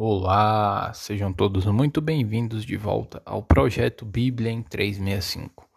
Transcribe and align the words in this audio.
Olá, 0.00 0.92
sejam 0.94 1.32
todos 1.32 1.66
muito 1.66 2.00
bem-vindos 2.00 2.64
de 2.64 2.76
volta 2.76 3.20
ao 3.26 3.42
projeto 3.42 4.06
Bíblia 4.06 4.48
em 4.48 4.62
365. 4.62 5.68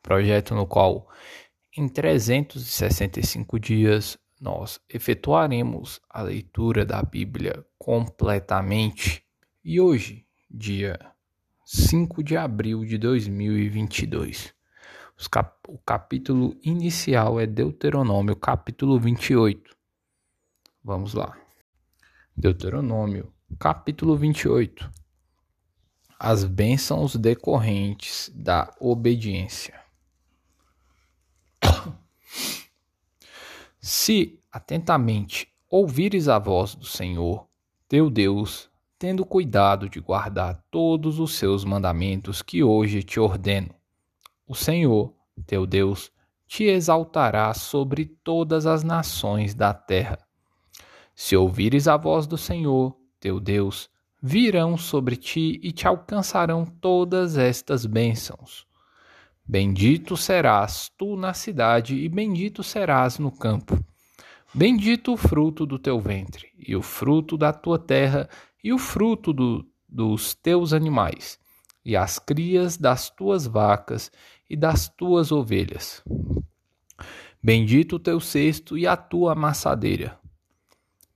Projeto 0.00 0.54
no 0.54 0.64
qual, 0.64 1.08
em 1.76 1.88
365 1.88 3.58
dias, 3.58 4.16
nós 4.40 4.78
efetuaremos 4.88 6.00
a 6.08 6.22
leitura 6.22 6.86
da 6.86 7.02
Bíblia 7.02 7.66
completamente. 7.76 9.24
E 9.64 9.80
hoje, 9.80 10.24
dia 10.48 10.96
5 11.64 12.22
de 12.22 12.36
abril 12.36 12.84
de 12.84 12.96
2022, 12.96 14.54
cap 15.28 15.52
o 15.66 15.78
capítulo 15.78 16.56
inicial 16.62 17.40
é 17.40 17.46
Deuteronômio, 17.46 18.36
capítulo 18.36 19.00
28. 19.00 19.76
Vamos 20.84 21.12
lá. 21.12 21.36
Deuteronômio 22.36 23.33
Capítulo 23.58 24.16
28 24.16 24.90
As 26.18 26.44
bênçãos 26.44 27.14
decorrentes 27.14 28.30
da 28.34 28.74
obediência. 28.80 29.80
Se 33.80 34.40
atentamente 34.50 35.48
ouvires 35.70 36.26
a 36.26 36.38
voz 36.38 36.74
do 36.74 36.84
Senhor, 36.84 37.46
teu 37.88 38.10
Deus, 38.10 38.68
tendo 38.98 39.24
cuidado 39.24 39.88
de 39.88 40.00
guardar 40.00 40.64
todos 40.70 41.20
os 41.20 41.34
seus 41.34 41.64
mandamentos 41.64 42.42
que 42.42 42.62
hoje 42.62 43.02
te 43.02 43.20
ordeno, 43.20 43.74
o 44.48 44.54
Senhor, 44.54 45.14
teu 45.46 45.64
Deus, 45.64 46.10
te 46.46 46.64
exaltará 46.64 47.54
sobre 47.54 48.06
todas 48.06 48.66
as 48.66 48.82
nações 48.82 49.54
da 49.54 49.72
terra. 49.72 50.18
Se 51.14 51.36
ouvires 51.36 51.86
a 51.86 51.96
voz 51.96 52.26
do 52.26 52.36
Senhor, 52.36 53.03
teu 53.24 53.40
Deus, 53.40 53.88
virão 54.22 54.76
sobre 54.76 55.16
ti 55.16 55.58
e 55.62 55.72
te 55.72 55.88
alcançarão 55.88 56.66
todas 56.66 57.38
estas 57.38 57.86
bênçãos. 57.86 58.66
Bendito 59.46 60.14
serás 60.14 60.90
tu 60.98 61.16
na 61.16 61.32
cidade 61.32 61.96
e 61.96 62.06
bendito 62.06 62.62
serás 62.62 63.18
no 63.18 63.32
campo. 63.32 63.82
Bendito 64.52 65.14
o 65.14 65.16
fruto 65.16 65.64
do 65.64 65.78
teu 65.78 65.98
ventre, 65.98 66.48
e 66.58 66.76
o 66.76 66.82
fruto 66.82 67.38
da 67.38 67.50
tua 67.50 67.78
terra, 67.78 68.28
e 68.62 68.74
o 68.74 68.78
fruto 68.78 69.32
do, 69.32 69.66
dos 69.88 70.34
teus 70.34 70.74
animais, 70.74 71.38
e 71.82 71.96
as 71.96 72.18
crias 72.18 72.76
das 72.76 73.08
tuas 73.08 73.46
vacas 73.46 74.12
e 74.50 74.54
das 74.54 74.86
tuas 74.86 75.32
ovelhas. 75.32 76.04
Bendito 77.42 77.96
o 77.96 77.98
teu 77.98 78.20
cesto 78.20 78.76
e 78.76 78.86
a 78.86 78.98
tua 78.98 79.32
amassadeira. 79.32 80.18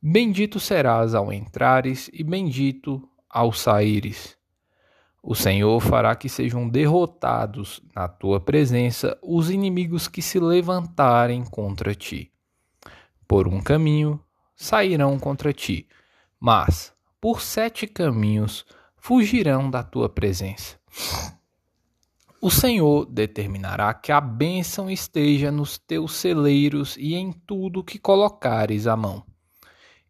Bendito 0.01 0.61
serás 0.61 1.13
ao 1.13 1.33
entrares 1.33 2.09
e 2.13 2.23
bendito 2.23 3.09
ao 3.29 3.53
saíres. 3.53 4.39
O 5.21 5.35
Senhor 5.35 5.81
fará 5.81 6.15
que 6.15 6.29
sejam 6.29 6.69
derrotados 6.69 7.83
na 7.97 8.07
tua 8.07 8.39
presença 8.39 9.19
os 9.21 9.51
inimigos 9.51 10.07
que 10.07 10.23
se 10.23 10.39
levantarem 10.39 11.45
contra 11.45 11.97
ti. 11.97 12.31
Por 13.27 13.49
um 13.49 13.61
caminho 13.61 14.23
sairão 14.55 15.19
contra 15.19 15.53
ti, 15.53 15.89
mas 16.39 16.93
por 17.21 17.41
sete 17.41 17.85
caminhos 17.89 18.65
fugirão 18.97 19.69
da 19.69 19.83
tua 19.83 20.09
presença. 20.09 20.79
O 22.41 22.53
Senhor 22.53 23.05
determinará 23.05 23.93
que 23.93 24.13
a 24.13 24.21
bênção 24.21 24.89
esteja 24.89 25.51
nos 25.51 25.77
teus 25.77 26.13
celeiros 26.13 26.97
e 26.97 27.17
em 27.17 27.33
tudo 27.33 27.83
que 27.83 27.99
colocares 27.99 28.87
a 28.87 28.97
mão 28.97 29.28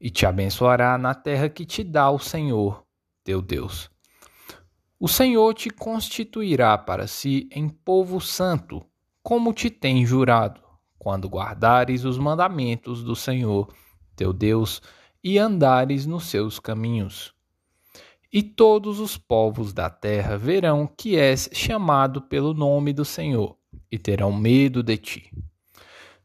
e 0.01 0.11
te 0.11 0.27
abençoará 0.27 0.97
na 0.97 1.15
terra 1.15 1.49
que 1.49 1.65
te 1.65 1.83
dá 1.83 2.11
o 2.11 2.19
Senhor, 2.19 2.85
teu 3.25 3.43
Deus. 3.43 3.91
O 5.01 5.07
Senhor 5.07 5.55
te 5.55 5.71
constituirá 5.71 6.77
para 6.77 7.07
si 7.07 7.49
em 7.53 7.69
povo 7.69 8.21
santo, 8.21 8.85
como 9.23 9.53
te 9.53 9.71
tem 9.71 10.05
jurado, 10.05 10.61
quando 10.99 11.28
guardares 11.28 12.05
os 12.05 12.19
mandamentos 12.19 13.03
do 13.05 13.15
Senhor, 13.15 13.72
teu 14.17 14.33
Deus, 14.33 14.83
e 15.22 15.39
andares 15.39 16.06
nos 16.06 16.25
seus 16.25 16.59
caminhos. 16.59 17.33
E 18.33 18.43
todos 18.43 19.01
os 19.01 19.17
povos 19.17 19.72
da 19.72 19.89
terra 19.89 20.37
verão 20.37 20.87
que 20.87 21.17
és 21.17 21.49
chamado 21.53 22.21
pelo 22.22 22.53
nome 22.53 22.93
do 22.93 23.05
Senhor, 23.05 23.56
e 23.91 23.99
terão 23.99 24.33
medo 24.33 24.83
de 24.83 24.97
ti. 24.97 25.31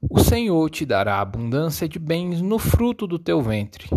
O 0.09 0.19
Senhor 0.19 0.69
te 0.69 0.85
dará 0.85 1.19
abundância 1.19 1.87
de 1.87 1.97
bens 1.97 2.41
no 2.41 2.59
fruto 2.59 3.07
do 3.07 3.17
teu 3.17 3.41
ventre, 3.41 3.89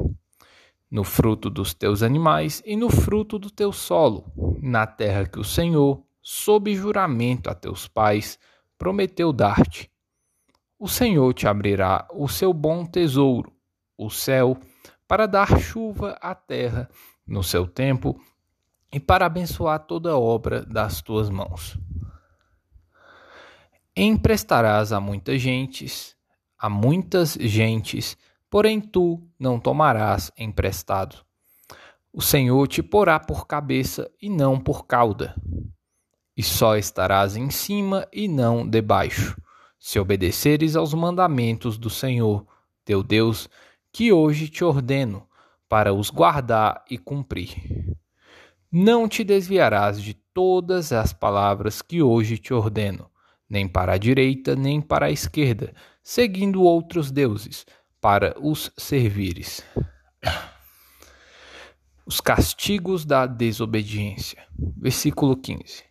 no 0.90 1.02
fruto 1.04 1.50
dos 1.50 1.74
teus 1.74 2.02
animais 2.02 2.62
e 2.64 2.76
no 2.76 2.88
fruto 2.88 3.38
do 3.38 3.50
teu 3.50 3.72
solo, 3.72 4.32
na 4.60 4.86
terra 4.86 5.26
que 5.26 5.38
o 5.38 5.44
Senhor, 5.44 6.02
sob 6.22 6.74
juramento 6.74 7.50
a 7.50 7.54
teus 7.54 7.88
pais, 7.88 8.38
prometeu 8.78 9.32
dar-te. 9.32 9.90
O 10.78 10.88
Senhor 10.88 11.32
te 11.34 11.48
abrirá 11.48 12.06
o 12.12 12.28
seu 12.28 12.52
bom 12.52 12.84
tesouro, 12.84 13.52
o 13.96 14.10
céu, 14.10 14.56
para 15.08 15.26
dar 15.26 15.58
chuva 15.58 16.16
à 16.20 16.34
terra 16.34 16.88
no 17.26 17.42
seu 17.42 17.66
tempo 17.66 18.20
e 18.92 19.00
para 19.00 19.26
abençoar 19.26 19.80
toda 19.86 20.16
obra 20.16 20.64
das 20.64 21.02
tuas 21.02 21.28
mãos. 21.30 21.78
Emprestarás 23.98 24.92
a 24.92 25.00
muitas 25.00 25.40
gentes, 25.40 26.14
a 26.58 26.68
muitas 26.68 27.32
gentes, 27.40 28.14
porém 28.50 28.78
tu 28.78 29.26
não 29.38 29.58
tomarás 29.58 30.30
emprestado. 30.36 31.24
O 32.12 32.20
Senhor 32.20 32.68
te 32.68 32.82
porá 32.82 33.18
por 33.18 33.46
cabeça 33.46 34.10
e 34.20 34.28
não 34.28 34.60
por 34.60 34.84
cauda, 34.86 35.34
e 36.36 36.42
só 36.42 36.76
estarás 36.76 37.38
em 37.38 37.48
cima 37.48 38.06
e 38.12 38.28
não 38.28 38.68
debaixo, 38.68 39.34
se 39.78 39.98
obedeceres 39.98 40.76
aos 40.76 40.92
mandamentos 40.92 41.78
do 41.78 41.88
Senhor, 41.88 42.46
teu 42.84 43.02
Deus, 43.02 43.48
que 43.90 44.12
hoje 44.12 44.50
te 44.50 44.62
ordeno, 44.62 45.26
para 45.70 45.94
os 45.94 46.10
guardar 46.10 46.84
e 46.90 46.98
cumprir. 46.98 47.96
Não 48.70 49.08
te 49.08 49.24
desviarás 49.24 50.02
de 50.02 50.12
todas 50.34 50.92
as 50.92 51.14
palavras 51.14 51.80
que 51.80 52.02
hoje 52.02 52.36
te 52.36 52.52
ordeno 52.52 53.10
nem 53.48 53.68
para 53.68 53.94
a 53.94 53.98
direita, 53.98 54.56
nem 54.56 54.80
para 54.80 55.06
a 55.06 55.10
esquerda, 55.10 55.72
seguindo 56.02 56.62
outros 56.62 57.10
deuses, 57.10 57.66
para 58.00 58.36
os 58.40 58.72
servires. 58.76 59.64
Os 62.04 62.20
castigos 62.20 63.04
da 63.04 63.26
desobediência. 63.26 64.46
Versículo 64.76 65.36
15. 65.36 65.84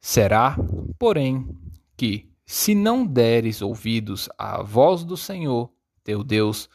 Será, 0.00 0.56
porém, 0.98 1.48
que, 1.96 2.30
se 2.44 2.74
não 2.74 3.06
deres 3.06 3.62
ouvidos 3.62 4.28
à 4.38 4.62
voz 4.62 5.04
do 5.04 5.16
Senhor, 5.16 5.70
teu 6.04 6.22
Deus, 6.22 6.68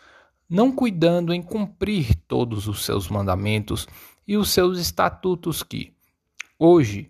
não 0.49 0.71
cuidando 0.71 1.33
em 1.33 1.41
cumprir 1.41 2.15
todos 2.27 2.67
os 2.67 2.83
seus 2.83 3.09
mandamentos 3.09 3.87
e 4.27 4.37
os 4.37 4.49
seus 4.49 4.77
estatutos 4.77 5.63
que, 5.63 5.93
hoje, 6.59 7.09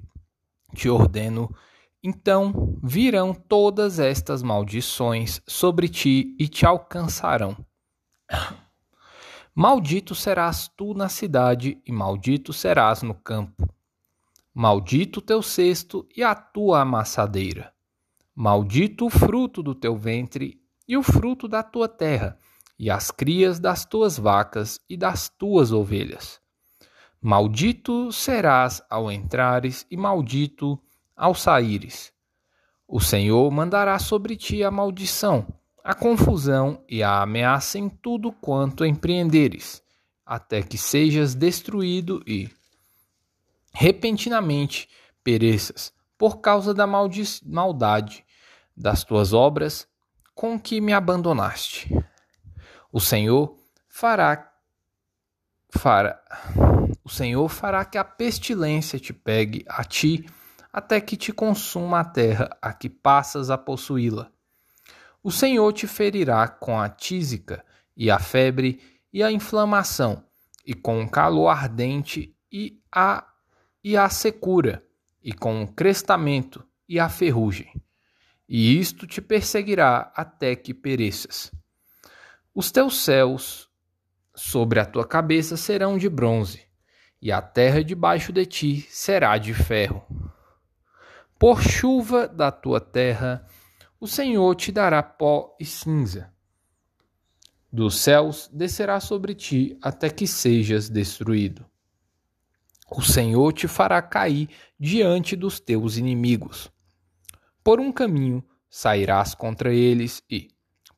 te 0.73 0.89
ordeno 0.89 1.53
então 2.03 2.77
virão 2.83 3.33
todas 3.33 3.97
estas 3.97 4.43
maldições 4.43 5.41
sobre 5.47 5.87
ti 5.87 6.35
e 6.37 6.49
te 6.49 6.65
alcançarão. 6.65 7.55
Maldito 9.55 10.13
serás 10.13 10.67
tu 10.67 10.93
na 10.93 11.07
cidade, 11.07 11.79
e 11.85 11.91
maldito 11.91 12.51
serás 12.51 13.03
no 13.03 13.13
campo. 13.13 13.69
Maldito 14.53 15.19
o 15.19 15.21
teu 15.21 15.41
cesto 15.41 16.07
e 16.15 16.23
a 16.23 16.35
tua 16.35 16.81
amassadeira. 16.81 17.71
Maldito 18.35 19.05
o 19.05 19.09
fruto 19.09 19.61
do 19.61 19.75
teu 19.75 19.95
ventre 19.95 20.59
e 20.87 20.97
o 20.97 21.03
fruto 21.03 21.47
da 21.47 21.63
tua 21.63 21.87
terra, 21.87 22.37
e 22.77 22.89
as 22.89 23.11
crias 23.11 23.59
das 23.59 23.85
tuas 23.85 24.17
vacas 24.17 24.81
e 24.89 24.97
das 24.97 25.29
tuas 25.29 25.71
ovelhas. 25.71 26.41
Maldito 27.21 28.11
serás 28.11 28.81
ao 28.89 29.11
entrares, 29.11 29.85
e 29.89 29.95
maldito 29.95 30.82
ao 31.15 31.33
saíres. 31.33 32.12
O 32.88 33.00
Senhor 33.00 33.50
mandará 33.51 33.98
sobre 34.00 34.36
ti 34.36 34.63
a 34.63 34.69
maldição, 34.69 35.48
a 35.83 35.94
confusão 35.94 36.83
e 36.88 37.01
a 37.01 37.21
ameaça 37.21 37.77
em 37.77 37.89
tudo 37.89 38.31
quanto 38.31 38.86
empreenderes, 38.86 39.81
até 40.25 40.62
que 40.62 40.77
sejas 40.77 41.33
destruído 41.36 42.24
e 42.25 42.50
repentinamente 43.74 44.88
pereças 45.24 45.92
por 46.18 46.39
causa 46.39 46.74
da 46.74 46.88
maldade 46.88 48.24
das 48.75 49.04
tuas 49.04 49.33
obras 49.33 49.88
com 50.33 50.59
que 50.59 50.80
me 50.80 50.94
abandonaste. 50.94 51.89
O 52.92 53.00
Senhor 53.00 53.57
fará 53.88 54.51
fará 55.69 56.21
o 57.04 57.09
Senhor 57.09 57.50
fará 57.50 57.83
que 57.83 57.98
a 57.98 58.04
pestilência 58.04 59.00
te 59.00 59.12
pegue 59.12 59.66
a 59.68 59.83
ti 59.83 60.25
até 60.73 60.99
que 60.99 61.15
te 61.15 61.31
consuma 61.31 61.99
a 61.99 62.03
terra 62.03 62.49
a 62.59 62.73
que 62.73 62.89
passas 62.89 63.51
a 63.51 63.57
possuí-la. 63.59 64.31
O 65.21 65.31
Senhor 65.31 65.71
te 65.71 65.85
ferirá 65.85 66.47
com 66.47 66.79
a 66.79 66.89
tísica 66.89 67.63
e 67.95 68.09
a 68.09 68.17
febre 68.17 68.81
e 69.13 69.21
a 69.21 69.31
inflamação, 69.31 70.25
e 70.65 70.73
com 70.73 71.03
o 71.03 71.09
calor 71.09 71.49
ardente 71.49 72.35
e 72.51 72.81
a, 72.91 73.23
e 73.83 73.95
a 73.95 74.09
secura, 74.09 74.83
e 75.23 75.31
com 75.31 75.61
o 75.61 75.67
crestamento 75.71 76.65
e 76.89 76.99
a 76.99 77.07
ferrugem. 77.07 77.71
E 78.49 78.77
isto 78.79 79.05
te 79.05 79.21
perseguirá 79.21 80.11
até 80.15 80.55
que 80.55 80.73
pereças. 80.73 81.51
Os 82.53 82.71
teus 82.71 82.97
céus 83.03 83.69
sobre 84.35 84.79
a 84.79 84.85
tua 84.85 85.07
cabeça 85.07 85.55
serão 85.55 85.97
de 85.97 86.09
bronze, 86.09 86.63
e 87.21 87.31
a 87.31 87.41
terra 87.41 87.83
debaixo 87.83 88.33
de 88.33 88.45
ti 88.45 88.87
será 88.89 89.37
de 89.37 89.53
ferro. 89.53 90.22
Por 91.44 91.62
chuva 91.62 92.25
da 92.25 92.54
tua 92.54 92.80
terra, 92.80 93.45
o 94.00 94.07
Senhor 94.07 94.56
te 94.56 94.72
dará 94.72 95.04
pó 95.04 95.57
e 95.60 95.66
cinza. 95.66 96.34
Dos 97.69 97.98
céus 97.98 98.50
descerá 98.54 99.01
sobre 99.01 99.36
ti 99.36 99.78
até 99.81 100.10
que 100.10 100.25
sejas 100.25 100.88
destruído. 100.88 101.66
O 102.90 103.01
Senhor 103.01 103.51
te 103.51 103.68
fará 103.68 104.01
cair 104.01 104.48
diante 104.80 105.36
dos 105.36 105.60
teus 105.60 105.98
inimigos. 105.98 106.72
Por 107.62 107.78
um 107.78 107.92
caminho 107.92 108.42
sairás 108.69 109.36
contra 109.36 109.74
eles 109.74 110.24
e, 110.31 110.48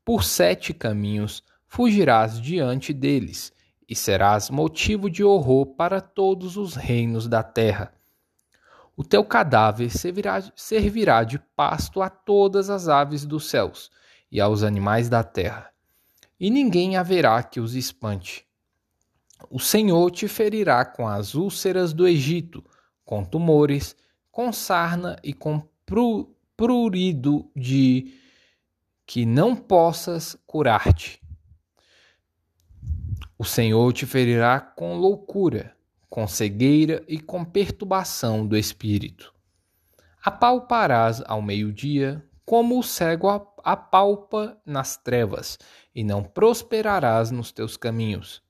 por 0.05 0.23
sete 0.23 0.75
caminhos, 0.75 1.43
fugirás 1.65 2.39
diante 2.39 2.93
deles, 2.93 3.51
e 3.89 3.95
serás 3.95 4.51
motivo 4.51 5.09
de 5.09 5.23
horror 5.23 5.75
para 5.75 5.99
todos 5.99 6.55
os 6.55 6.75
reinos 6.75 7.27
da 7.27 7.41
terra. 7.41 7.94
O 8.97 9.03
teu 9.03 9.25
cadáver 9.25 9.89
servirá, 9.89 10.41
servirá 10.55 11.23
de 11.23 11.37
pasto 11.37 12.01
a 12.01 12.09
todas 12.09 12.69
as 12.69 12.87
aves 12.87 13.25
dos 13.25 13.49
céus 13.49 13.91
e 14.31 14.39
aos 14.39 14.63
animais 14.63 15.09
da 15.09 15.23
terra, 15.23 15.69
e 16.39 16.49
ninguém 16.49 16.95
haverá 16.95 17.43
que 17.43 17.59
os 17.59 17.75
espante. 17.75 18.45
O 19.49 19.59
Senhor 19.59 20.09
te 20.11 20.27
ferirá 20.27 20.85
com 20.85 21.07
as 21.07 21.35
úlceras 21.35 21.93
do 21.93 22.07
Egito, 22.07 22.63
com 23.03 23.23
tumores, 23.23 23.95
com 24.31 24.51
sarna 24.51 25.17
e 25.23 25.33
com 25.33 25.61
prurido 26.55 27.51
de 27.55 28.13
que 29.05 29.25
não 29.25 29.55
possas 29.55 30.37
curar-te. 30.47 31.21
O 33.37 33.43
Senhor 33.43 33.91
te 33.93 34.05
ferirá 34.05 34.59
com 34.59 34.95
loucura, 34.95 35.74
com 36.15 36.29
cegueira 36.29 37.03
e 37.09 37.19
com 37.19 37.43
perturbação 37.43 38.47
do 38.47 38.55
espírito. 38.55 39.33
Apalparás 40.23 41.21
ao 41.25 41.41
meio-dia, 41.41 42.25
como 42.45 42.79
o 42.79 42.83
cego 42.83 43.27
apalpa 43.61 44.57
nas 44.65 44.95
trevas, 44.95 45.59
e 45.93 46.05
não 46.05 46.23
prosperarás 46.23 47.31
nos 47.31 47.51
teus 47.51 47.75
caminhos. 47.75 48.41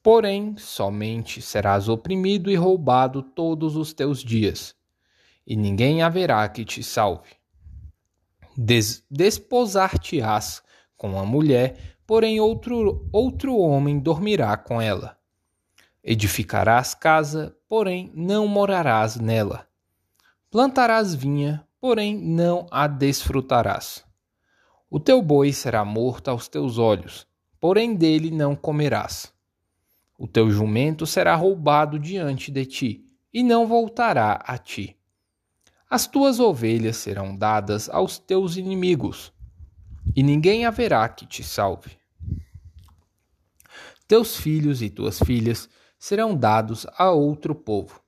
Porém, 0.00 0.56
somente 0.58 1.42
serás 1.42 1.88
oprimido 1.88 2.52
e 2.52 2.54
roubado 2.54 3.20
todos 3.20 3.74
os 3.74 3.92
teus 3.92 4.22
dias, 4.22 4.72
e 5.44 5.56
ninguém 5.56 6.02
haverá 6.02 6.48
que 6.48 6.64
te 6.64 6.84
salve. 6.84 7.30
Des 8.56 9.04
Desposar-te-ás 9.10 10.62
com 10.96 11.18
a 11.18 11.26
mulher, 11.26 11.96
porém 12.06 12.38
outro, 12.38 13.08
outro 13.10 13.56
homem 13.56 13.98
dormirá 13.98 14.56
com 14.56 14.80
ela. 14.80 15.15
Edificarás 16.08 16.94
casa, 16.94 17.56
porém 17.68 18.12
não 18.14 18.46
morarás 18.46 19.16
nela. 19.16 19.66
Plantarás 20.48 21.12
vinha, 21.12 21.66
porém 21.80 22.16
não 22.16 22.68
a 22.70 22.86
desfrutarás. 22.86 24.04
O 24.88 25.00
teu 25.00 25.20
boi 25.20 25.52
será 25.52 25.84
morto 25.84 26.28
aos 26.28 26.46
teus 26.46 26.78
olhos, 26.78 27.26
porém 27.58 27.96
dele 27.96 28.30
não 28.30 28.54
comerás. 28.54 29.34
O 30.16 30.28
teu 30.28 30.48
jumento 30.48 31.04
será 31.06 31.34
roubado 31.34 31.98
diante 31.98 32.52
de 32.52 32.64
ti, 32.64 33.04
e 33.34 33.42
não 33.42 33.66
voltará 33.66 34.40
a 34.46 34.56
ti. 34.56 34.96
As 35.90 36.06
tuas 36.06 36.38
ovelhas 36.38 36.98
serão 36.98 37.36
dadas 37.36 37.88
aos 37.88 38.16
teus 38.16 38.56
inimigos, 38.56 39.32
e 40.14 40.22
ninguém 40.22 40.66
haverá 40.66 41.08
que 41.08 41.26
te 41.26 41.42
salve. 41.42 41.98
Teus 44.06 44.36
filhos 44.36 44.82
e 44.82 44.88
tuas 44.88 45.18
filhas 45.18 45.68
serão 45.98 46.36
dados 46.36 46.86
a 46.96 47.10
outro 47.10 47.54
povo. 47.54 48.00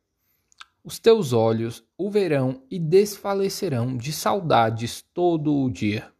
Os 0.84 0.98
teus 0.98 1.32
olhos 1.32 1.84
o 1.98 2.10
verão 2.10 2.62
e 2.70 2.78
desfalecerão 2.78 3.96
de 3.96 4.12
saudades 4.12 5.02
todo 5.12 5.54
o 5.54 5.70
dia. 5.70 6.10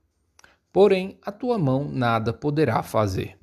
Porém, 0.72 1.18
a 1.22 1.32
tua 1.32 1.58
mão 1.58 1.88
nada 1.90 2.32
poderá 2.32 2.82
fazer. 2.82 3.38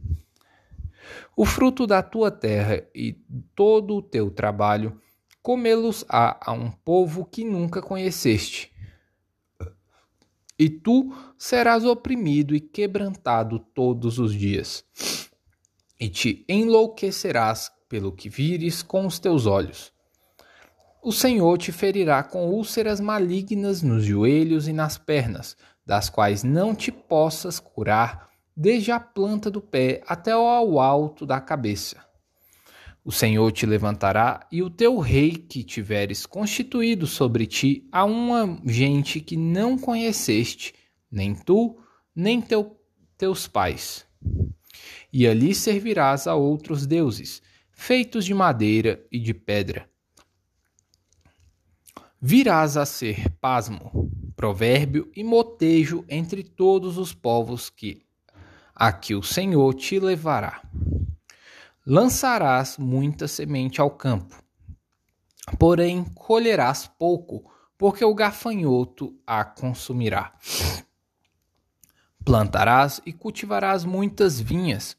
O 1.35 1.45
fruto 1.45 1.87
da 1.87 2.01
tua 2.01 2.31
terra 2.31 2.87
e 2.93 3.13
todo 3.55 3.95
o 3.95 4.01
teu 4.01 4.29
trabalho, 4.29 5.01
comê-los-á 5.41 6.39
a 6.41 6.51
um 6.51 6.71
povo 6.71 7.25
que 7.25 7.43
nunca 7.43 7.81
conheceste. 7.81 8.73
E 10.57 10.69
tu 10.69 11.13
serás 11.37 11.83
oprimido 11.83 12.55
e 12.55 12.61
quebrantado 12.61 13.59
todos 13.59 14.17
os 14.17 14.33
dias, 14.33 14.85
e 15.99 16.07
te 16.07 16.45
enlouquecerás 16.47 17.71
pelo 17.87 18.11
que 18.11 18.29
vires 18.29 18.81
com 18.81 19.05
os 19.05 19.19
teus 19.19 19.45
olhos. 19.45 19.93
O 21.01 21.11
Senhor 21.11 21.57
te 21.57 21.71
ferirá 21.71 22.23
com 22.23 22.49
úlceras 22.49 22.99
malignas 22.99 23.83
nos 23.83 24.03
joelhos 24.03 24.67
e 24.67 24.73
nas 24.73 24.97
pernas, 24.97 25.55
das 25.85 26.09
quais 26.09 26.43
não 26.43 26.73
te 26.73 26.91
possas 26.91 27.59
curar, 27.59 28.29
desde 28.57 28.91
a 28.91 28.99
planta 28.99 29.51
do 29.51 29.61
pé 29.61 30.01
até 30.07 30.31
ao 30.31 30.79
alto 30.79 31.25
da 31.25 31.39
cabeça. 31.39 32.03
O 33.03 33.11
Senhor 33.11 33.51
te 33.51 33.67
levantará, 33.67 34.47
e 34.51 34.63
o 34.63 34.69
teu 34.69 34.97
rei 34.97 35.33
que 35.33 35.63
tiveres 35.63 36.25
constituído 36.25 37.05
sobre 37.05 37.45
ti 37.45 37.87
a 37.91 38.03
uma 38.03 38.59
gente 38.65 39.19
que 39.19 39.37
não 39.37 39.77
conheceste, 39.77 40.73
nem 41.11 41.35
tu, 41.35 41.77
nem 42.15 42.41
teu, 42.41 42.79
teus 43.15 43.47
pais. 43.47 44.03
E 45.13 45.27
ali 45.27 45.53
servirás 45.53 46.25
a 46.25 46.33
outros 46.33 46.87
deuses, 46.87 47.43
feitos 47.75 48.25
de 48.25 48.33
madeira 48.33 49.05
e 49.11 49.19
de 49.19 49.33
pedra. 49.33 49.87
Virás 52.19 52.77
a 52.77 52.85
ser 52.85 53.29
pasmo, 53.33 54.09
provérbio 54.35 55.11
e 55.15 55.23
motejo 55.23 56.03
entre 56.09 56.41
todos 56.41 56.97
os 56.97 57.13
povos 57.13 57.69
que 57.69 58.01
a 58.73 58.91
que 58.91 59.13
o 59.13 59.21
Senhor 59.21 59.73
te 59.75 59.99
levará. 59.99 60.63
Lançarás 61.85 62.77
muita 62.77 63.27
semente 63.27 63.79
ao 63.79 63.91
campo, 63.91 64.41
porém 65.59 66.03
colherás 66.15 66.87
pouco, 66.87 67.51
porque 67.77 68.03
o 68.03 68.15
gafanhoto 68.15 69.15
a 69.27 69.43
consumirá. 69.43 70.33
Plantarás 72.23 72.99
e 73.05 73.13
cultivarás 73.13 73.85
muitas 73.85 74.39
vinhas, 74.39 74.97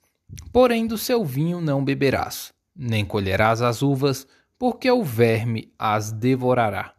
porém 0.52 0.86
do 0.86 0.96
seu 0.96 1.24
vinho 1.24 1.60
não 1.60 1.84
beberás 1.84 2.54
nem 2.76 3.04
colherás 3.04 3.62
as 3.62 3.82
uvas, 3.82 4.26
porque 4.58 4.90
o 4.90 5.02
verme 5.02 5.72
as 5.78 6.12
devorará. 6.12 6.94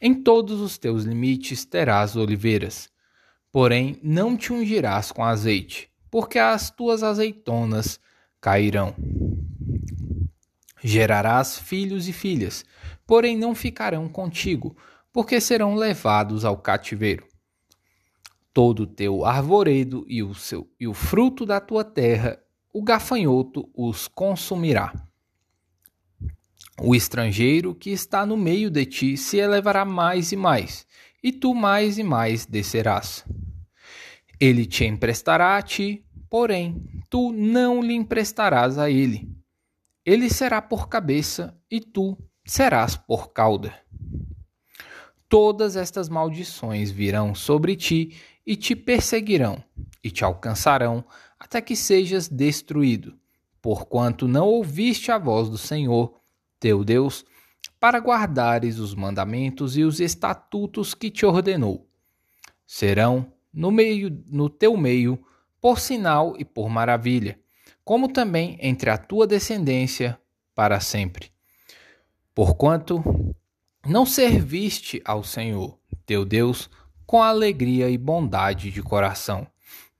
Em 0.00 0.14
todos 0.14 0.60
os 0.60 0.76
teus 0.76 1.04
limites 1.04 1.64
terás 1.64 2.14
oliveiras, 2.16 2.90
porém 3.50 3.98
não 4.02 4.36
te 4.36 4.52
ungirás 4.52 5.10
com 5.10 5.24
azeite, 5.24 5.90
porque 6.10 6.38
as 6.38 6.70
tuas 6.70 7.02
azeitonas 7.02 7.98
cairão. 8.40 8.94
Gerarás 10.82 11.58
filhos 11.58 12.06
e 12.06 12.12
filhas, 12.12 12.64
porém 13.06 13.36
não 13.36 13.54
ficarão 13.54 14.08
contigo, 14.08 14.76
porque 15.10 15.40
serão 15.40 15.74
levados 15.74 16.44
ao 16.44 16.58
cativeiro. 16.58 17.26
Todo 18.52 18.80
o 18.80 18.86
teu 18.86 19.24
arvoredo 19.24 20.04
e 20.06 20.22
o, 20.22 20.34
seu, 20.34 20.70
e 20.78 20.86
o 20.86 20.92
fruto 20.92 21.46
da 21.46 21.60
tua 21.60 21.82
terra 21.82 22.38
o 22.74 22.82
gafanhoto 22.82 23.70
os 23.72 24.08
consumirá. 24.08 24.92
O 26.82 26.92
estrangeiro 26.92 27.72
que 27.72 27.90
está 27.90 28.26
no 28.26 28.36
meio 28.36 28.68
de 28.68 28.84
ti 28.84 29.16
se 29.16 29.36
elevará 29.36 29.84
mais 29.84 30.32
e 30.32 30.36
mais, 30.36 30.84
e 31.22 31.30
tu 31.30 31.54
mais 31.54 31.98
e 31.98 32.02
mais 32.02 32.44
descerás. 32.44 33.24
Ele 34.40 34.66
te 34.66 34.84
emprestará 34.84 35.56
a 35.56 35.62
ti, 35.62 36.04
porém 36.28 36.84
tu 37.08 37.32
não 37.32 37.80
lhe 37.80 37.94
emprestarás 37.94 38.76
a 38.76 38.90
ele. 38.90 39.32
Ele 40.04 40.28
será 40.28 40.60
por 40.60 40.88
cabeça 40.88 41.56
e 41.70 41.80
tu 41.80 42.18
serás 42.44 42.96
por 42.96 43.32
cauda. 43.32 43.72
Todas 45.28 45.76
estas 45.76 46.08
maldições 46.08 46.90
virão 46.90 47.36
sobre 47.36 47.76
ti 47.76 48.16
e 48.44 48.56
te 48.56 48.74
perseguirão 48.74 49.62
e 50.02 50.10
te 50.10 50.24
alcançarão 50.24 51.04
até 51.44 51.60
que 51.60 51.76
sejas 51.76 52.26
destruído, 52.26 53.18
porquanto 53.60 54.26
não 54.26 54.48
ouviste 54.48 55.12
a 55.12 55.18
voz 55.18 55.50
do 55.50 55.58
Senhor, 55.58 56.18
teu 56.58 56.82
Deus, 56.82 57.22
para 57.78 57.98
guardares 57.98 58.78
os 58.78 58.94
mandamentos 58.94 59.76
e 59.76 59.82
os 59.82 60.00
estatutos 60.00 60.94
que 60.94 61.10
te 61.10 61.26
ordenou. 61.26 61.86
Serão 62.66 63.30
no 63.52 63.70
meio 63.70 64.24
no 64.26 64.48
teu 64.48 64.74
meio 64.74 65.22
por 65.60 65.78
sinal 65.78 66.34
e 66.38 66.46
por 66.46 66.70
maravilha, 66.70 67.38
como 67.84 68.08
também 68.08 68.56
entre 68.58 68.88
a 68.88 68.96
tua 68.96 69.26
descendência 69.26 70.18
para 70.54 70.80
sempre. 70.80 71.30
Porquanto 72.34 73.04
não 73.86 74.06
serviste 74.06 75.02
ao 75.04 75.22
Senhor, 75.22 75.78
teu 76.06 76.24
Deus, 76.24 76.70
com 77.04 77.22
alegria 77.22 77.90
e 77.90 77.98
bondade 77.98 78.70
de 78.70 78.82
coração, 78.82 79.46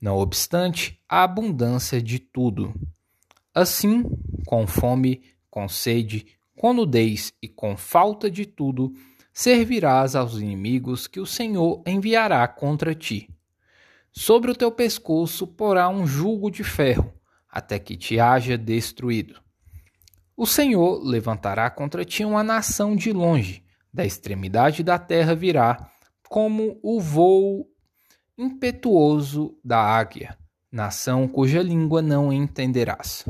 não 0.04 0.18
obstante 0.18 1.00
a 1.08 1.22
abundância 1.22 2.00
de 2.02 2.18
tudo. 2.18 2.74
Assim, 3.54 4.04
com 4.44 4.66
fome, 4.66 5.22
com 5.48 5.66
sede, 5.66 6.26
com 6.54 6.74
nudez 6.74 7.32
e 7.40 7.48
com 7.48 7.74
falta 7.74 8.30
de 8.30 8.44
tudo, 8.44 8.92
servirás 9.32 10.14
aos 10.14 10.34
inimigos 10.34 11.06
que 11.06 11.18
o 11.18 11.24
Senhor 11.24 11.82
enviará 11.86 12.46
contra 12.46 12.94
ti. 12.94 13.30
Sobre 14.12 14.50
o 14.50 14.54
teu 14.54 14.70
pescoço 14.70 15.46
porá 15.46 15.88
um 15.88 16.06
jugo 16.06 16.50
de 16.50 16.62
ferro, 16.62 17.10
até 17.50 17.78
que 17.78 17.96
te 17.96 18.20
haja 18.20 18.58
destruído. 18.58 19.40
O 20.36 20.44
Senhor 20.44 21.02
levantará 21.02 21.70
contra 21.70 22.04
ti 22.04 22.26
uma 22.26 22.44
nação 22.44 22.94
de 22.94 23.10
longe, 23.10 23.64
da 23.90 24.04
extremidade 24.04 24.82
da 24.82 24.98
terra 24.98 25.34
virá, 25.34 25.90
como 26.28 26.78
o 26.82 27.00
voo 27.00 27.73
impetuoso 28.36 29.56
da 29.64 29.78
águia, 29.78 30.36
nação 30.70 31.28
cuja 31.28 31.62
língua 31.62 32.02
não 32.02 32.32
entenderás. 32.32 33.24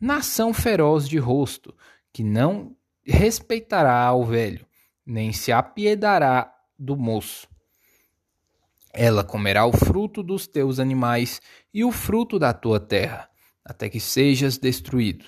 Nação 0.00 0.52
feroz 0.52 1.08
de 1.08 1.18
rosto, 1.18 1.74
que 2.12 2.24
não 2.24 2.74
respeitará 3.04 4.04
ao 4.04 4.24
velho, 4.24 4.66
nem 5.04 5.32
se 5.32 5.52
apiedará 5.52 6.52
do 6.78 6.96
moço. 6.96 7.48
Ela 8.92 9.22
comerá 9.22 9.66
o 9.66 9.72
fruto 9.72 10.22
dos 10.22 10.46
teus 10.46 10.80
animais 10.80 11.40
e 11.72 11.84
o 11.84 11.92
fruto 11.92 12.38
da 12.38 12.54
tua 12.54 12.80
terra, 12.80 13.28
até 13.62 13.90
que 13.90 14.00
sejas 14.00 14.56
destruído. 14.56 15.26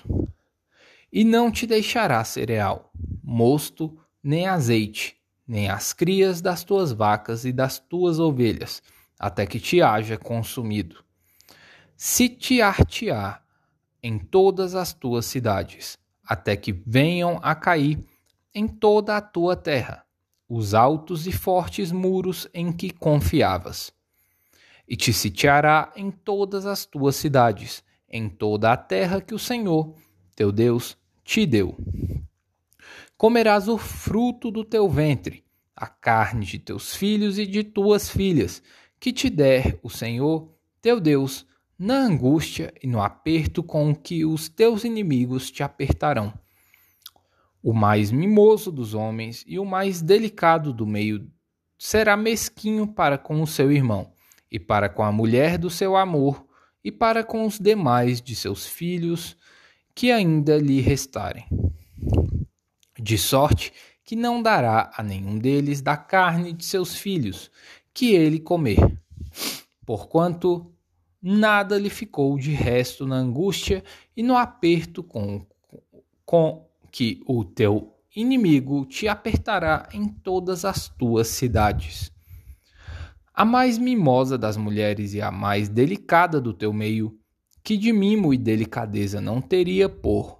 E 1.13 1.23
não 1.23 1.51
te 1.51 1.67
deixará 1.67 2.23
cereal, 2.23 2.91
mosto, 3.23 3.97
nem 4.23 4.47
azeite, 4.47 5.18
nem 5.49 5.67
as 5.67 5.93
crias 5.93 6.41
das 6.41 6.63
tuas 6.63 6.91
vacas 6.91 7.43
e 7.43 7.51
das 7.51 7.79
tuas 7.79 8.19
ovelhas, 8.19 8.83
até 9.17 9.47
que 9.47 9.59
te 9.59 9.81
haja 9.81 10.15
consumido. 10.15 11.03
Se 11.97 12.29
te 12.29 12.61
artear 12.61 13.43
em 14.01 14.19
todas 14.19 14.75
as 14.75 14.93
tuas 14.93 15.25
cidades, 15.25 15.97
até 16.23 16.55
que 16.55 16.71
venham 16.71 17.39
a 17.41 17.55
cair 17.55 17.97
em 18.53 18.67
toda 18.67 19.17
a 19.17 19.21
tua 19.21 19.55
terra 19.55 20.05
os 20.47 20.75
altos 20.75 21.25
e 21.25 21.31
fortes 21.31 21.91
muros 21.91 22.47
em 22.53 22.71
que 22.71 22.91
confiavas. 22.91 23.91
E 24.87 24.95
te 24.95 25.11
sitiará 25.11 25.91
em 25.95 26.11
todas 26.11 26.67
as 26.67 26.85
tuas 26.85 27.15
cidades, 27.15 27.83
em 28.07 28.29
toda 28.29 28.71
a 28.71 28.77
terra 28.77 29.19
que 29.19 29.33
o 29.33 29.39
Senhor, 29.39 29.95
teu 30.35 30.51
Deus, 30.51 30.95
te 31.23 31.45
deu. 31.47 31.75
Comerás 33.19 33.67
o 33.67 33.77
fruto 33.77 34.49
do 34.49 34.63
teu 34.63 34.89
ventre, 34.89 35.43
a 35.75 35.85
carne 35.85 36.43
de 36.43 36.57
teus 36.57 36.95
filhos 36.95 37.37
e 37.37 37.45
de 37.45 37.63
tuas 37.63 38.09
filhas, 38.09 38.63
que 38.99 39.13
te 39.13 39.29
der 39.29 39.77
o 39.83 39.89
Senhor, 39.91 40.51
teu 40.81 40.99
Deus, 40.99 41.45
na 41.77 41.97
angústia 41.97 42.73
e 42.81 42.87
no 42.87 42.99
aperto 42.99 43.61
com 43.61 43.93
que 43.93 44.25
os 44.25 44.49
teus 44.49 44.83
inimigos 44.83 45.51
te 45.51 45.61
apertarão 45.61 46.33
o 47.61 47.73
mais 47.73 48.11
mimoso 48.11 48.71
dos 48.71 48.93
homens 48.93 49.43
e 49.45 49.59
o 49.59 49.65
mais 49.65 50.01
delicado 50.01 50.73
do 50.73 50.87
meio 50.87 51.29
será 51.77 52.15
mesquinho 52.15 52.87
para 52.87 53.17
com 53.17 53.41
o 53.41 53.47
seu 53.47 53.71
irmão, 53.71 54.11
e 54.51 54.59
para 54.59 54.89
com 54.89 55.03
a 55.03 55.11
mulher 55.11 55.57
do 55.57 55.69
seu 55.69 55.95
amor, 55.95 56.45
e 56.83 56.91
para 56.91 57.23
com 57.23 57.45
os 57.45 57.59
demais 57.59 58.21
de 58.21 58.35
seus 58.35 58.65
filhos 58.65 59.37
que 59.93 60.11
ainda 60.11 60.57
lhe 60.57 60.79
restarem. 60.79 61.45
De 63.01 63.17
sorte 63.17 63.71
que 64.03 64.15
não 64.15 64.41
dará 64.41 64.91
a 64.95 65.03
nenhum 65.03 65.37
deles 65.37 65.81
da 65.81 65.95
carne 65.95 66.51
de 66.51 66.65
seus 66.65 66.95
filhos 66.95 67.51
que 67.93 68.13
ele 68.13 68.39
comer, 68.39 68.99
porquanto 69.85 70.73
nada 71.21 71.77
lhe 71.77 71.89
ficou 71.89 72.37
de 72.37 72.51
resto 72.51 73.05
na 73.05 73.15
angústia 73.15 73.83
e 74.15 74.23
no 74.23 74.35
aperto 74.35 75.03
com, 75.03 75.45
com 76.25 76.67
que 76.91 77.21
o 77.27 77.43
teu 77.43 77.93
inimigo 78.15 78.85
te 78.85 79.07
apertará 79.07 79.87
em 79.93 80.07
todas 80.07 80.65
as 80.65 80.89
tuas 80.89 81.27
cidades. 81.27 82.11
A 83.33 83.45
mais 83.45 83.77
mimosa 83.77 84.37
das 84.37 84.57
mulheres 84.57 85.13
e 85.13 85.21
a 85.21 85.31
mais 85.31 85.69
delicada 85.69 86.41
do 86.41 86.53
teu 86.53 86.73
meio, 86.73 87.17
que 87.63 87.77
de 87.77 87.93
mimo 87.93 88.33
e 88.33 88.37
delicadeza 88.37 89.21
não 89.21 89.39
teria 89.39 89.87
por 89.87 90.38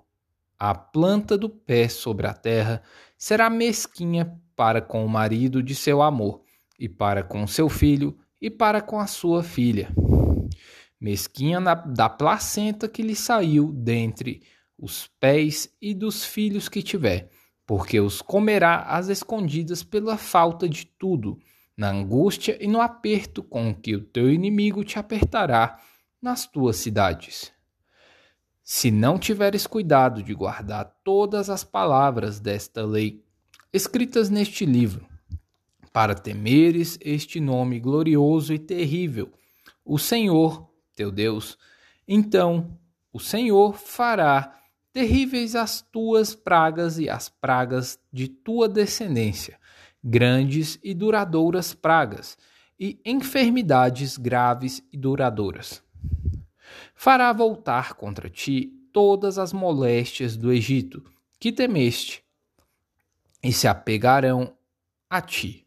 a 0.60 0.76
planta 0.76 1.38
do 1.38 1.50
pé 1.50 1.88
sobre 1.88 2.28
a 2.28 2.34
terra, 2.34 2.84
será 3.18 3.50
mesquinha 3.50 4.38
para 4.56 4.82
com 4.82 5.06
o 5.06 5.10
marido 5.10 5.64
de 5.64 5.74
seu 5.74 6.02
amor, 6.02 6.42
e 6.78 6.90
para 6.90 7.24
com 7.24 7.48
seu 7.48 7.70
filho, 7.70 8.18
e 8.42 8.50
para 8.50 8.82
com 8.82 9.00
a 9.00 9.08
sua 9.08 9.42
filha. 9.42 9.90
Mesquinha 11.00 11.60
na, 11.62 11.74
da 11.74 12.10
placenta 12.10 12.90
que 12.90 13.02
lhe 13.02 13.16
saiu 13.16 13.72
dentre 13.72 14.42
os 14.78 15.10
pés 15.20 15.74
e 15.82 15.94
dos 15.94 16.26
filhos 16.26 16.68
que 16.68 16.84
tiver, 16.84 17.30
porque 17.66 18.00
os 18.00 18.22
comerá 18.22 18.82
às 18.82 19.08
escondidas 19.08 19.84
pela 19.84 20.18
falta 20.18 20.68
de 20.68 20.86
tudo, 20.86 21.38
na 21.78 21.90
angústia 21.90 22.58
e 22.60 22.68
no 22.68 22.82
aperto 22.82 23.42
com 23.42 23.74
que 23.74 23.96
o 23.96 24.02
teu 24.02 24.30
inimigo 24.30 24.84
te 24.84 25.00
apertará 25.00 25.80
nas 26.22 26.46
tuas 26.46 26.76
cidades. 26.76 27.54
Se 28.72 28.92
não 28.92 29.18
tiveres 29.18 29.66
cuidado 29.66 30.22
de 30.22 30.32
guardar 30.32 30.86
todas 31.04 31.50
as 31.50 31.64
palavras 31.64 32.40
desta 32.40 32.86
lei, 32.86 33.26
escritas 33.74 34.30
neste 34.30 34.64
livro, 34.64 35.08
para 35.92 36.14
temeres 36.14 36.96
este 37.02 37.40
nome 37.40 37.80
glorioso 37.80 38.54
e 38.54 38.60
terrível, 38.60 39.32
o 39.84 39.98
Senhor, 39.98 40.70
teu 40.96 41.12
Deus, 41.12 41.58
então 42.08 42.78
o 43.12 43.20
Senhor 43.20 43.74
fará 43.76 44.54
terríveis 44.94 45.56
as 45.56 45.82
tuas 45.82 46.36
pragas 46.36 47.00
e 47.00 47.10
as 47.10 47.28
pragas 47.28 48.00
de 48.14 48.28
tua 48.28 48.70
descendência, 48.70 49.60
grandes 50.04 50.78
e 50.84 50.94
duradouras 50.94 51.74
pragas, 51.74 52.38
e 52.80 53.02
enfermidades 53.04 54.16
graves 54.16 54.84
e 54.94 54.96
duradouras. 54.96 55.89
Fará 57.02 57.32
voltar 57.32 57.94
contra 57.94 58.30
ti 58.30 58.74
todas 58.92 59.38
as 59.38 59.54
moléstias 59.54 60.36
do 60.36 60.52
Egito 60.52 61.02
que 61.40 61.50
temeste, 61.50 62.22
e 63.42 63.54
se 63.54 63.70
apegarão 63.70 64.54
a 65.10 65.22
ti. 65.22 65.66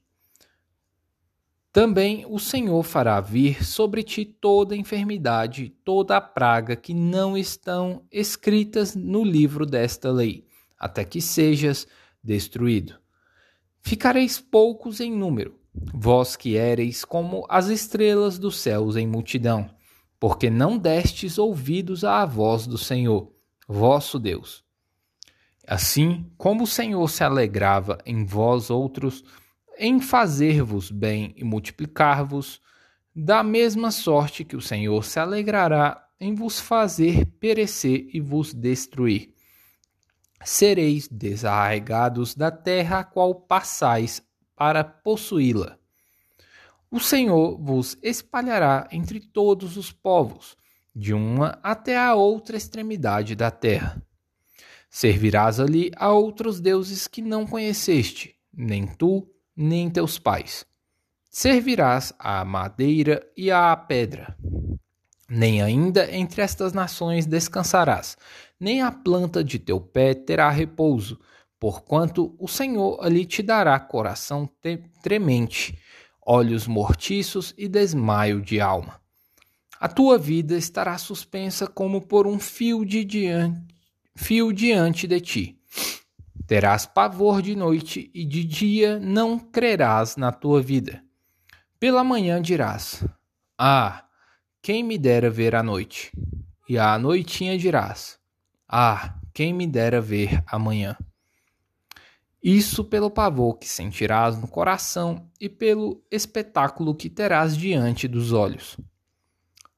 Também 1.72 2.26
o 2.28 2.38
Senhor 2.38 2.82
fará 2.82 3.18
vir 3.18 3.64
sobre 3.64 4.02
ti 4.02 4.26
toda 4.26 4.76
enfermidade, 4.76 5.70
toda 5.82 6.18
a 6.18 6.20
praga 6.20 6.76
que 6.76 6.92
não 6.92 7.34
estão 7.34 8.04
escritas 8.12 8.94
no 8.94 9.24
livro 9.24 9.64
desta 9.64 10.12
lei, 10.12 10.46
até 10.78 11.02
que 11.02 11.22
sejas 11.22 11.86
destruído. 12.22 13.00
Ficareis 13.80 14.38
poucos 14.38 15.00
em 15.00 15.10
número, 15.10 15.58
vós 15.94 16.36
que 16.36 16.58
éreis 16.58 17.06
como 17.06 17.46
as 17.48 17.68
estrelas 17.68 18.38
dos 18.38 18.60
céus 18.60 18.96
em 18.96 19.06
multidão, 19.06 19.70
porque 20.23 20.49
não 20.49 20.79
destes 20.79 21.37
ouvidos 21.37 22.05
à 22.05 22.25
voz 22.25 22.64
do 22.64 22.79
Senhor, 22.79 23.33
vosso 23.67 24.21
Deus. 24.21 24.64
Assim 25.67 26.31
como 26.38 26.62
o 26.62 26.67
Senhor 26.67 27.11
se 27.11 27.25
alegrava 27.25 27.99
em 28.07 28.25
vós 28.25 28.71
outros, 28.71 29.25
em 29.76 30.00
fazer-vos 30.00 30.93
bem 30.93 31.35
e 31.37 31.43
multiplicar-vos, 31.43 32.61
da 33.12 33.43
mesma 33.43 33.91
sorte 33.91 34.45
que 34.45 34.55
o 34.55 34.61
Senhor 34.61 35.02
se 35.02 35.19
alegrará 35.19 36.07
em 36.21 36.37
vos 36.37 36.61
fazer 36.61 37.26
perecer 37.41 38.07
e 38.14 38.21
vos 38.21 38.55
destruir. 38.55 39.35
Sereis 40.45 41.09
desarraigados 41.09 42.37
da 42.37 42.52
terra 42.52 43.00
a 43.00 43.05
qual 43.05 43.35
passais 43.35 44.23
para 44.55 44.85
possuí-la. 44.85 45.81
O 46.92 47.00
Senhor 47.00 47.56
vos 47.58 47.96
espalhará 48.02 48.87
entre 48.92 49.18
todos 49.18 49.78
os 49.78 49.90
povos, 49.90 50.54
de 50.94 51.14
uma 51.14 51.58
até 51.62 51.96
a 51.96 52.14
outra 52.14 52.54
extremidade 52.54 53.34
da 53.34 53.50
terra. 53.50 54.06
Servirás 54.90 55.58
ali 55.58 55.90
a 55.96 56.12
outros 56.12 56.61
deuses 56.61 57.08
que 57.08 57.22
não 57.22 57.46
conheceste, 57.46 58.34
nem 58.52 58.87
tu, 58.87 59.26
nem 59.56 59.88
teus 59.88 60.18
pais. 60.18 60.66
Servirás 61.30 62.12
à 62.18 62.44
madeira 62.44 63.26
e 63.34 63.50
à 63.50 63.75
pedra. 63.75 64.37
Nem 65.26 65.62
ainda 65.62 66.14
entre 66.14 66.42
estas 66.42 66.75
nações 66.75 67.25
descansarás, 67.25 68.18
nem 68.61 68.82
a 68.82 68.92
planta 68.92 69.42
de 69.42 69.58
teu 69.58 69.80
pé 69.80 70.12
terá 70.12 70.50
repouso, 70.50 71.18
porquanto 71.58 72.37
o 72.38 72.46
Senhor 72.46 73.02
ali 73.02 73.25
te 73.25 73.42
dará 73.42 73.80
coração 73.80 74.46
tremente, 75.02 75.78
olhos 76.25 76.67
mortiços 76.67 77.52
e 77.59 77.69
desmaio 77.69 78.41
de 78.41 78.61
alma. 78.61 79.00
A 79.81 79.88
tua 79.88 80.17
vida 80.17 80.57
estará 80.57 80.97
suspensa 80.97 81.67
como 81.67 82.00
por 82.00 82.26
um 82.26 82.38
fio, 82.38 82.85
de 82.85 83.05
diante, 83.05 83.75
fio 84.14 84.52
diante 84.52 85.09
de 85.09 85.21
ti. 85.21 85.59
Terás 86.47 86.87
pavor 86.87 87.43
de 87.43 87.57
noite 87.57 88.11
e 88.14 88.25
de 88.25 88.45
dia 88.45 88.99
não 89.00 89.38
crerás 89.38 90.17
na 90.17 90.31
tua 90.31 90.62
vida. 90.62 91.02
Pela 91.81 92.05
manhã 92.05 92.41
dirás: 92.41 93.05
Ah, 93.59 94.05
quem 94.61 94.85
me 94.85 94.97
dera 94.99 95.29
ver 95.29 95.55
a 95.55 95.62
noite? 95.62 96.12
E 96.69 96.79
à 96.79 96.97
noitinha 96.99 97.59
dirás: 97.59 98.19
Ah, 98.69 99.19
quem 99.35 99.52
me 99.52 99.67
dera 99.67 100.00
ver 100.00 100.45
amanhã? 100.47 100.97
Isso 102.42 102.84
pelo 102.84 103.08
pavor 103.08 103.56
que 103.58 103.68
sentirás 103.68 104.37
no 104.37 104.49
coração 104.49 105.30
e 105.40 105.49
pelo 105.49 106.02
espetáculo 106.11 106.94
que 106.94 107.08
terás 107.08 107.56
diante 107.56 108.08
dos 108.08 108.32
olhos. 108.32 108.76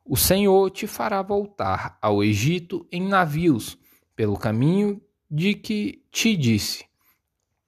O 0.02 0.16
Senhor 0.16 0.70
te 0.70 0.86
fará 0.86 1.20
voltar 1.20 1.98
ao 2.00 2.24
Egito 2.24 2.86
em 2.90 3.06
navios, 3.06 3.76
pelo 4.16 4.38
caminho 4.38 5.00
de 5.30 5.54
que 5.54 6.02
te 6.10 6.36
disse: 6.36 6.86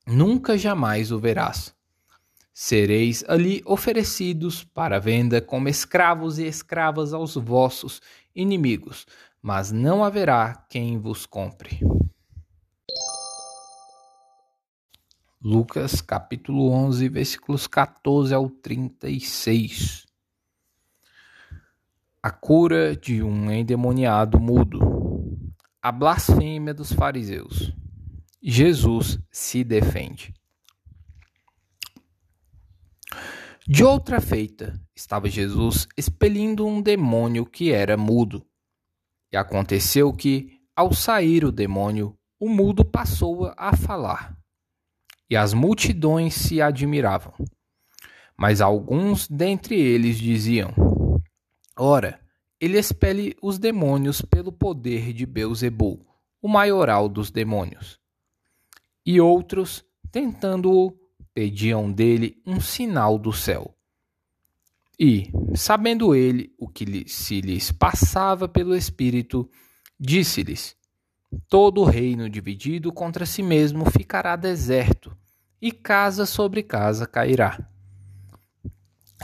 Nunca 0.06 0.56
jamais 0.56 1.12
o 1.12 1.18
verás. 1.18 1.74
Sereis 2.52 3.22
ali 3.28 3.60
oferecidos 3.66 4.64
para 4.64 4.98
venda 4.98 5.42
como 5.42 5.68
escravos 5.68 6.38
e 6.38 6.46
escravas 6.46 7.12
aos 7.12 7.34
vossos 7.34 8.00
inimigos, 8.34 9.06
mas 9.42 9.70
não 9.70 10.02
haverá 10.02 10.54
quem 10.70 10.98
vos 10.98 11.26
compre. 11.26 11.80
Lucas 15.42 16.00
capítulo 16.00 16.70
11, 16.70 17.08
versículos 17.08 17.66
14 17.66 18.34
ao 18.34 18.48
36 18.48 20.06
a 22.26 22.30
cura 22.32 22.96
de 22.96 23.22
um 23.22 23.52
endemoniado 23.52 24.40
mudo, 24.40 24.80
a 25.80 25.92
blasfêmia 25.92 26.74
dos 26.74 26.92
fariseus. 26.92 27.72
Jesus 28.42 29.16
se 29.30 29.62
defende. 29.62 30.34
De 33.64 33.84
outra 33.84 34.20
feita, 34.20 34.74
estava 34.92 35.28
Jesus 35.28 35.86
expelindo 35.96 36.66
um 36.66 36.82
demônio 36.82 37.46
que 37.46 37.70
era 37.70 37.96
mudo. 37.96 38.44
E 39.32 39.36
aconteceu 39.36 40.12
que, 40.12 40.60
ao 40.74 40.92
sair 40.92 41.44
o 41.44 41.52
demônio, 41.52 42.18
o 42.40 42.48
mudo 42.48 42.84
passou 42.84 43.54
a 43.56 43.76
falar. 43.76 44.36
E 45.28 45.36
as 45.36 45.52
multidões 45.52 46.34
se 46.34 46.60
admiravam. 46.60 47.32
Mas 48.36 48.60
alguns 48.60 49.26
dentre 49.28 49.74
eles 49.74 50.18
diziam: 50.18 50.72
Ora, 51.76 52.20
ele 52.60 52.78
expele 52.78 53.36
os 53.42 53.58
demônios 53.58 54.20
pelo 54.22 54.52
poder 54.52 55.12
de 55.12 55.26
Beuzebu, 55.26 56.06
o 56.40 56.48
maioral 56.48 57.08
dos 57.08 57.30
demônios. 57.30 57.98
E 59.04 59.20
outros, 59.20 59.84
tentando-o, 60.10 60.92
pediam 61.34 61.92
dele 61.92 62.40
um 62.46 62.60
sinal 62.60 63.18
do 63.18 63.32
céu. 63.32 63.76
E, 64.98 65.30
sabendo 65.54 66.14
ele 66.14 66.54
o 66.58 66.66
que 66.66 67.06
se 67.06 67.42
lhes 67.42 67.70
passava 67.70 68.48
pelo 68.48 68.74
Espírito, 68.74 69.48
disse-lhes: 70.00 70.74
Todo 71.48 71.84
reino 71.84 72.28
dividido 72.28 72.92
contra 72.92 73.26
si 73.26 73.42
mesmo 73.42 73.90
ficará 73.90 74.36
deserto, 74.36 75.16
e 75.60 75.72
casa 75.72 76.26
sobre 76.26 76.62
casa 76.62 77.06
cairá. 77.06 77.68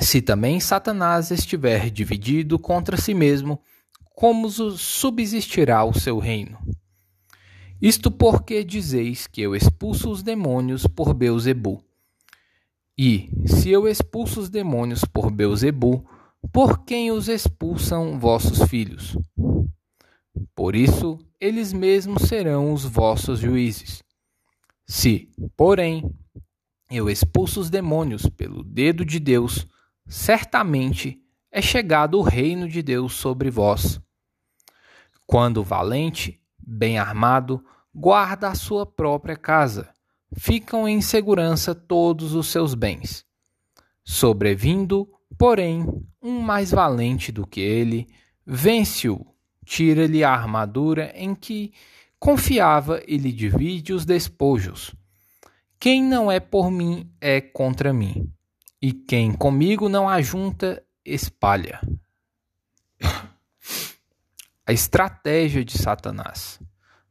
Se 0.00 0.20
também 0.22 0.58
Satanás 0.58 1.30
estiver 1.30 1.90
dividido 1.90 2.58
contra 2.58 2.96
si 2.96 3.14
mesmo, 3.14 3.60
como 4.14 4.48
subsistirá 4.48 5.84
o 5.84 5.92
seu 5.92 6.18
reino? 6.18 6.58
Isto 7.80 8.10
porque 8.10 8.62
dizeis 8.62 9.26
que 9.26 9.42
eu 9.42 9.56
expulso 9.56 10.10
os 10.10 10.22
demônios 10.22 10.86
por 10.86 11.12
Beuzebu. 11.12 11.82
E, 12.96 13.28
se 13.46 13.70
eu 13.70 13.88
expulso 13.88 14.40
os 14.40 14.48
demônios 14.48 15.04
por 15.04 15.30
Beuzebu, 15.30 16.06
por 16.52 16.84
quem 16.84 17.10
os 17.10 17.28
expulsam 17.28 18.18
vossos 18.18 18.62
filhos? 18.68 19.16
Por 20.54 20.74
isso, 20.74 21.18
eles 21.40 21.72
mesmos 21.72 22.22
serão 22.22 22.72
os 22.72 22.84
vossos 22.84 23.40
juízes. 23.40 24.02
Se, 24.86 25.30
porém, 25.56 26.14
eu 26.90 27.08
expulso 27.08 27.60
os 27.60 27.70
demônios 27.70 28.28
pelo 28.28 28.62
dedo 28.62 29.04
de 29.04 29.18
Deus, 29.18 29.66
certamente 30.06 31.22
é 31.50 31.60
chegado 31.60 32.18
o 32.18 32.22
reino 32.22 32.68
de 32.68 32.82
Deus 32.82 33.14
sobre 33.14 33.50
vós. 33.50 34.00
Quando 35.26 35.62
valente, 35.62 36.40
bem 36.58 36.98
armado, 36.98 37.64
guarda 37.94 38.48
a 38.48 38.54
sua 38.54 38.86
própria 38.86 39.36
casa, 39.36 39.92
ficam 40.36 40.88
em 40.88 41.00
segurança 41.00 41.74
todos 41.74 42.34
os 42.34 42.48
seus 42.48 42.74
bens. 42.74 43.24
Sobrevindo, 44.04 45.08
porém, 45.38 45.86
um 46.20 46.40
mais 46.40 46.70
valente 46.70 47.30
do 47.30 47.46
que 47.46 47.60
ele, 47.60 48.06
vence-o, 48.44 49.31
tira-lhe 49.64 50.24
a 50.24 50.30
armadura 50.30 51.12
em 51.14 51.34
que 51.34 51.72
confiava 52.18 53.02
e 53.06 53.16
lhe 53.16 53.32
divide 53.32 53.92
os 53.92 54.04
despojos. 54.04 54.94
Quem 55.78 56.02
não 56.02 56.30
é 56.30 56.38
por 56.38 56.70
mim 56.70 57.10
é 57.20 57.40
contra 57.40 57.92
mim 57.92 58.32
e 58.82 58.92
quem 58.92 59.32
comigo 59.32 59.88
não 59.88 60.08
ajunta, 60.08 60.82
espalha. 61.04 61.80
A 64.66 64.72
estratégia 64.72 65.64
de 65.64 65.78
Satanás. 65.78 66.60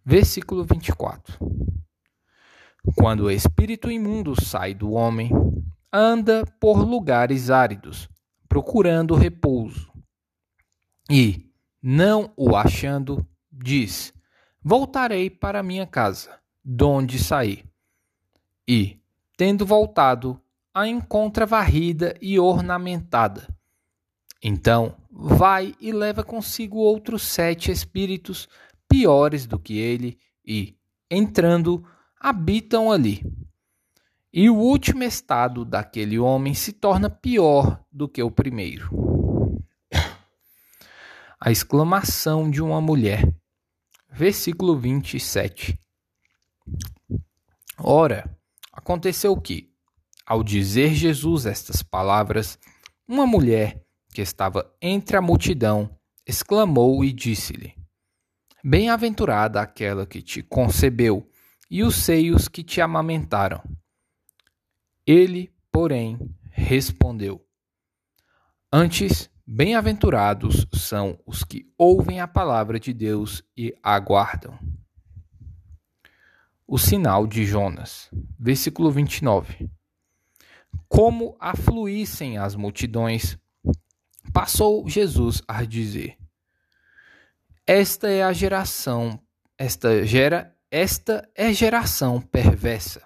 Versículo 0.03 0.65
24. 0.65 1.37
Quando 2.95 3.25
o 3.25 3.31
espírito 3.31 3.91
imundo 3.91 4.33
sai 4.41 4.73
do 4.73 4.91
homem, 4.91 5.29
anda 5.93 6.45
por 6.59 6.79
lugares 6.79 7.49
áridos, 7.49 8.09
procurando 8.49 9.15
repouso. 9.15 9.91
E, 11.09 11.50
não 11.81 12.31
o 12.37 12.55
achando, 12.55 13.25
diz: 13.51 14.13
Voltarei 14.61 15.29
para 15.29 15.63
minha 15.63 15.87
casa, 15.87 16.39
donde 16.63 17.17
saí. 17.17 17.63
E, 18.67 18.99
tendo 19.35 19.65
voltado, 19.65 20.39
a 20.73 20.87
encontra 20.87 21.45
varrida 21.45 22.15
e 22.21 22.39
ornamentada. 22.39 23.47
Então 24.43 24.95
vai 25.09 25.75
e 25.79 25.91
leva 25.91 26.23
consigo 26.23 26.77
outros 26.77 27.23
sete 27.23 27.71
espíritos 27.71 28.47
piores 28.87 29.45
do 29.45 29.59
que 29.59 29.77
ele, 29.77 30.17
e, 30.45 30.75
entrando, 31.09 31.83
habitam 32.19 32.91
ali. 32.91 33.23
E 34.33 34.49
o 34.49 34.55
último 34.55 35.03
estado 35.03 35.65
daquele 35.65 36.17
homem 36.17 36.53
se 36.53 36.71
torna 36.71 37.09
pior 37.09 37.83
do 37.91 38.07
que 38.07 38.23
o 38.23 38.31
primeiro. 38.31 39.10
A 41.43 41.49
exclamação 41.49 42.51
de 42.51 42.61
uma 42.61 42.79
mulher. 42.79 43.27
Versículo 44.11 44.77
27. 44.77 45.75
Ora, 47.79 48.29
aconteceu 48.71 49.35
que, 49.41 49.73
ao 50.23 50.43
dizer 50.43 50.93
Jesus 50.93 51.47
estas 51.47 51.81
palavras, 51.81 52.59
uma 53.07 53.25
mulher 53.25 53.83
que 54.13 54.21
estava 54.21 54.71
entre 54.79 55.17
a 55.17 55.21
multidão 55.21 55.89
exclamou 56.27 57.03
e 57.03 57.11
disse-lhe: 57.11 57.73
Bem-aventurada 58.63 59.59
aquela 59.59 60.05
que 60.05 60.21
te 60.21 60.43
concebeu 60.43 61.27
e 61.71 61.81
os 61.81 61.95
seios 61.95 62.47
que 62.47 62.63
te 62.63 62.79
amamentaram. 62.81 63.63
Ele, 65.07 65.51
porém, 65.71 66.19
respondeu: 66.51 67.43
Antes, 68.71 69.27
bem-aventurados 69.53 70.65
são 70.71 71.19
os 71.25 71.43
que 71.43 71.69
ouvem 71.77 72.21
a 72.21 72.27
palavra 72.27 72.79
de 72.79 72.93
Deus 72.93 73.43
e 73.57 73.75
aguardam. 73.83 74.57
O 76.65 76.77
sinal 76.77 77.27
de 77.27 77.43
Jonas, 77.43 78.09
versículo 78.39 78.89
29 78.89 79.69
como 80.87 81.35
afluíssem 81.37 82.37
as 82.37 82.55
multidões, 82.55 83.37
passou 84.31 84.87
Jesus 84.87 85.41
a 85.45 85.65
dizer: 85.65 86.17
Esta 87.67 88.09
é 88.09 88.23
a 88.23 88.31
geração, 88.31 89.19
esta 89.57 90.05
gera, 90.05 90.55
esta 90.69 91.29
é 91.35 91.51
geração 91.51 92.21
perversa. 92.21 93.05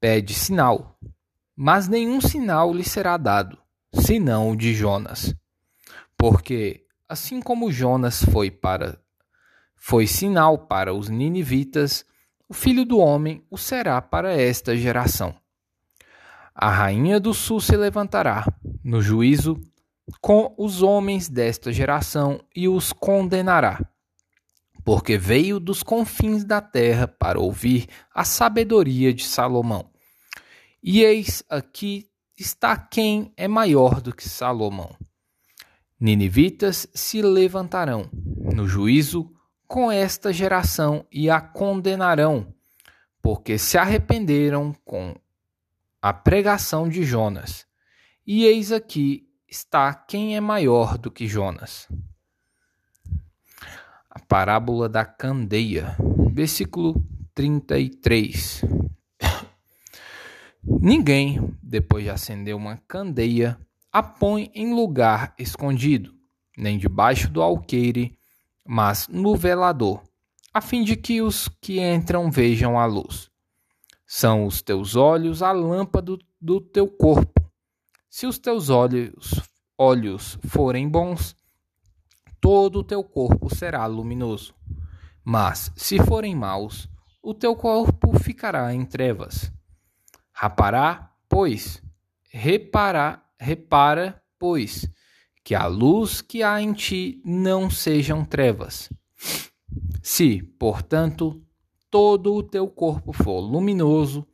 Pede 0.00 0.34
sinal, 0.34 0.98
mas 1.54 1.86
nenhum 1.86 2.20
sinal 2.20 2.72
lhe 2.72 2.84
será 2.84 3.16
dado, 3.16 3.56
senão 4.02 4.50
o 4.50 4.56
de 4.56 4.74
Jonas. 4.74 5.34
Porque 6.16 6.84
assim 7.08 7.40
como 7.40 7.70
Jonas 7.70 8.24
foi 8.24 8.50
para 8.50 8.98
foi 9.76 10.06
sinal 10.06 10.58
para 10.58 10.92
os 10.92 11.08
ninivitas, 11.08 12.04
o 12.48 12.54
filho 12.54 12.84
do 12.84 12.98
homem 12.98 13.44
o 13.50 13.56
será 13.56 14.00
para 14.02 14.32
esta 14.32 14.76
geração. 14.76 15.34
A 16.54 16.70
rainha 16.70 17.20
do 17.20 17.34
sul 17.34 17.60
se 17.60 17.76
levantará, 17.76 18.44
no 18.82 19.02
juízo, 19.02 19.60
com 20.20 20.54
os 20.56 20.82
homens 20.82 21.28
desta 21.28 21.72
geração 21.72 22.40
e 22.54 22.68
os 22.68 22.92
condenará. 22.92 23.80
Porque 24.84 25.18
veio 25.18 25.60
dos 25.60 25.82
confins 25.82 26.44
da 26.44 26.60
terra 26.60 27.06
para 27.06 27.38
ouvir 27.38 27.86
a 28.14 28.24
sabedoria 28.24 29.12
de 29.12 29.24
Salomão. 29.24 29.90
E 30.82 31.02
eis 31.02 31.42
aqui 31.50 32.08
está 32.36 32.76
quem 32.76 33.32
é 33.36 33.48
maior 33.48 34.00
do 34.00 34.14
que 34.14 34.28
Salomão. 34.28 34.94
Ninivitas 35.98 36.86
se 36.94 37.22
levantarão 37.22 38.10
no 38.12 38.68
juízo 38.68 39.32
com 39.66 39.90
esta 39.90 40.32
geração 40.32 41.06
e 41.10 41.30
a 41.30 41.40
condenarão, 41.40 42.54
porque 43.22 43.58
se 43.58 43.78
arrependeram 43.78 44.74
com 44.84 45.14
a 46.00 46.12
pregação 46.12 46.88
de 46.88 47.02
Jonas. 47.02 47.66
E 48.26 48.44
eis 48.44 48.70
aqui 48.70 49.26
está 49.48 49.92
quem 49.94 50.36
é 50.36 50.40
maior 50.40 50.98
do 50.98 51.10
que 51.10 51.26
Jonas. 51.26 51.88
A 54.10 54.20
parábola 54.20 54.88
da 54.88 55.04
candeia, 55.04 55.96
versículo 56.32 57.02
33. 57.34 58.62
Ninguém, 60.68 61.56
depois 61.62 62.02
de 62.02 62.10
acender 62.10 62.54
uma 62.54 62.76
candeia, 62.88 63.56
a 63.92 64.02
põe 64.02 64.50
em 64.52 64.74
lugar 64.74 65.32
escondido, 65.38 66.12
nem 66.58 66.76
debaixo 66.76 67.30
do 67.30 67.40
alqueire, 67.40 68.18
mas 68.66 69.06
no 69.06 69.36
velador, 69.36 70.02
a 70.52 70.60
fim 70.60 70.82
de 70.82 70.96
que 70.96 71.22
os 71.22 71.48
que 71.60 71.80
entram 71.80 72.32
vejam 72.32 72.76
a 72.76 72.84
luz. 72.84 73.30
São 74.04 74.44
os 74.44 74.60
teus 74.60 74.96
olhos 74.96 75.40
a 75.40 75.52
lâmpada 75.52 76.18
do 76.40 76.60
teu 76.60 76.88
corpo. 76.88 77.48
Se 78.10 78.26
os 78.26 78.36
teus 78.36 78.68
olhos, 78.68 79.40
olhos 79.78 80.36
forem 80.48 80.88
bons, 80.88 81.36
todo 82.40 82.80
o 82.80 82.84
teu 82.84 83.04
corpo 83.04 83.54
será 83.54 83.86
luminoso. 83.86 84.52
Mas 85.24 85.70
se 85.76 85.98
forem 86.00 86.34
maus, 86.34 86.88
o 87.22 87.32
teu 87.32 87.54
corpo 87.54 88.18
ficará 88.18 88.74
em 88.74 88.84
trevas. 88.84 89.52
Rapará, 90.38 91.16
pois, 91.30 91.82
repará, 92.28 93.24
repara, 93.40 94.22
pois, 94.38 94.86
que 95.42 95.54
a 95.54 95.64
luz 95.64 96.20
que 96.20 96.42
há 96.42 96.60
em 96.60 96.74
ti 96.74 97.22
não 97.24 97.70
sejam 97.70 98.22
trevas. 98.22 98.92
Se, 100.02 100.42
portanto, 100.42 101.42
todo 101.90 102.34
o 102.34 102.42
teu 102.42 102.68
corpo 102.68 103.14
for 103.14 103.40
luminoso, 103.40 104.28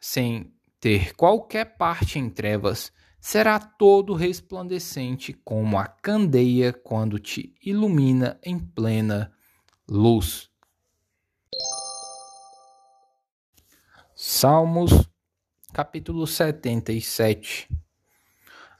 sem 0.00 0.54
ter 0.78 1.12
qualquer 1.16 1.76
parte 1.76 2.20
em 2.20 2.30
trevas, 2.30 2.92
será 3.20 3.58
todo 3.58 4.14
resplandecente 4.14 5.32
como 5.32 5.76
a 5.76 5.88
candeia 5.88 6.72
quando 6.72 7.18
te 7.18 7.52
ilumina 7.60 8.38
em 8.44 8.60
plena 8.60 9.32
luz. 9.88 10.48
Salmos 14.14 15.08
capítulo 15.78 16.26
77 16.26 17.68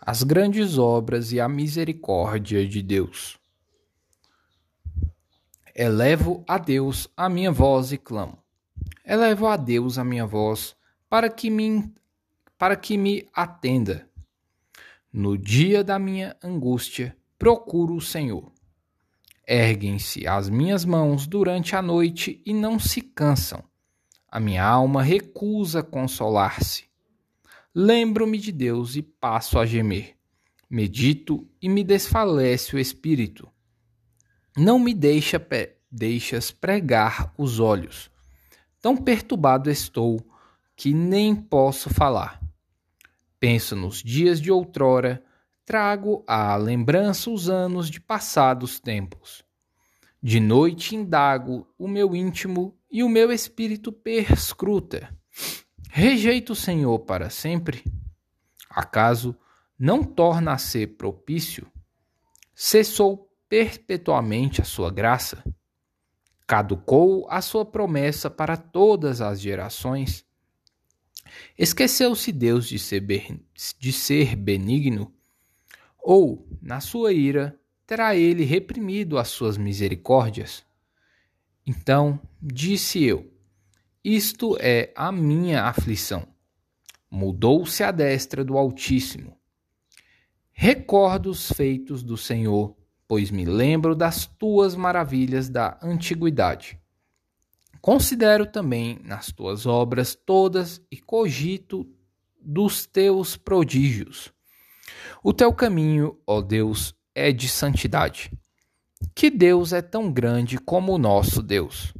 As 0.01 0.25
grandes 0.25 0.79
obras 0.79 1.31
e 1.31 1.39
a 1.39 1.49
misericórdia 1.49 2.67
de 2.67 2.83
Deus. 2.83 3.39
Elevo 5.73 6.43
a 6.49 6.59
Deus 6.59 7.09
a 7.17 7.29
minha 7.29 7.53
voz 7.53 7.93
e 7.93 7.99
clamo. 7.99 8.37
Elevo 9.05 9.47
a 9.47 9.57
Deus 9.57 9.97
a 9.97 10.03
minha 10.03 10.27
voz 10.27 10.75
para 11.09 11.31
que 11.31 11.49
me, 11.49 11.95
para 12.59 12.75
que 12.75 12.99
me 12.99 13.29
atenda. 13.33 14.11
No 15.13 15.39
dia 15.39 15.85
da 15.85 16.01
minha 16.01 16.37
angústia, 16.43 17.17
procuro 17.39 17.95
o 17.95 18.01
Senhor. 18.01 18.51
Erguem-se 19.47 20.27
as 20.27 20.49
minhas 20.49 20.85
mãos 20.85 21.29
durante 21.29 21.77
a 21.77 21.81
noite 21.81 22.43
e 22.45 22.53
não 22.53 22.77
se 22.77 23.01
cansam. 23.03 23.63
A 24.29 24.41
minha 24.41 24.65
alma 24.65 25.01
recusa 25.01 25.81
consolar-se. 25.81 26.88
Lembro-me 27.81 28.39
de 28.39 28.51
Deus 28.51 28.97
e 28.97 29.03
passo 29.03 29.57
a 29.57 29.65
gemer. 29.65 30.17
Medito 30.69 31.49
e 31.63 31.69
me 31.69 31.85
desfalece 31.85 32.75
o 32.75 32.79
espírito. 32.81 33.49
Não 34.57 34.81
me 34.81 34.93
deixa 34.93 35.41
deixas 35.89 36.51
pregar 36.51 37.33
os 37.39 37.61
olhos. 37.61 38.11
Tão 38.83 38.97
perturbado 38.97 39.71
estou 39.71 40.21
que 40.75 40.93
nem 40.93 41.37
posso 41.37 41.89
falar. 41.89 42.43
Penso 43.39 43.77
nos 43.77 44.03
dias 44.03 44.41
de 44.41 44.51
outrora, 44.51 45.25
trago 45.65 46.25
à 46.27 46.57
lembrança 46.57 47.31
os 47.31 47.49
anos 47.49 47.89
de 47.89 48.01
passados 48.01 48.81
tempos. 48.81 49.45
De 50.21 50.41
noite 50.41 50.97
indago 50.97 51.73
o 51.79 51.87
meu 51.87 52.17
íntimo 52.17 52.77
e 52.91 53.05
o 53.05 53.09
meu 53.09 53.31
espírito 53.31 53.93
perscruta. 53.93 55.17
Rejeito 55.89 56.53
o 56.53 56.57
Senhor 56.57 56.99
para 57.01 57.31
sempre? 57.31 57.83
Acaso 58.71 59.35
não 59.79 60.05
torna 60.05 60.53
a 60.53 60.59
ser 60.59 60.99
propício? 60.99 61.67
Cessou 62.55 63.33
perpetuamente 63.49 64.61
a 64.61 64.65
sua 64.65 64.91
graça? 64.91 65.43
Caducou 66.47 67.27
a 67.31 67.41
sua 67.41 67.65
promessa 67.65 68.31
para 68.31 68.57
todas 68.57 69.21
as 69.21 69.41
gerações? 69.41 70.25
Esqueceu-se 71.59 72.33
Deus 72.33 72.69
de 72.69 72.79
ser, 72.79 73.05
de 73.79 73.93
ser 73.93 74.37
benigno? 74.37 75.13
Ou, 75.99 76.47
na 76.61 76.81
sua 76.81 77.13
ira, 77.13 77.59
terá 77.87 78.15
ele 78.15 78.45
reprimido 78.45 79.19
as 79.19 79.29
suas 79.29 79.57
misericórdias? 79.57 80.65
Então 81.67 82.21
disse 82.41 83.03
eu: 83.03 83.31
isto 84.17 84.57
é 84.59 84.91
a 84.97 85.13
minha 85.13 85.65
aflição. 85.65 86.27
Mudou-se 87.11 87.83
a 87.83 87.91
destra 87.91 88.43
do 88.43 88.57
Altíssimo. 88.57 89.37
Recordo 90.51 91.31
os 91.31 91.53
feitos 91.53 92.03
do 92.03 92.17
Senhor, 92.17 92.75
pois 93.07 93.31
me 93.31 93.45
lembro 93.45 93.95
das 93.95 94.27
tuas 94.27 94.75
maravilhas 94.75 95.51
da 95.51 95.79
antiguidade. 95.83 96.81
Considero 97.83 98.47
também 98.47 98.99
nas 99.05 99.31
tuas 99.31 99.67
obras 99.67 100.15
todas 100.15 100.81
e 100.91 100.97
cogito 100.97 101.87
dos 102.41 102.87
teus 102.87 103.37
prodígios. 103.37 104.33
O 105.23 105.35
teu 105.35 105.53
caminho, 105.53 106.19
ó 106.27 106.41
Deus, 106.41 106.95
é 107.15 107.31
de 107.31 107.49
santidade. 107.49 108.33
Que 109.15 109.31
Deus 109.31 109.73
é 109.73 109.83
tão 109.83 110.11
grande 110.11 110.59
como 110.59 110.95
o 110.95 110.99
nosso 110.99 111.43
Deus. 111.43 111.93